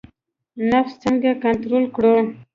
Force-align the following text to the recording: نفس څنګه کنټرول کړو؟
نفس 0.69 0.93
څنګه 1.03 1.31
کنټرول 1.43 1.85
کړو؟ 1.95 2.15